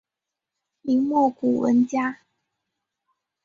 [0.81, 2.21] 明末古文家。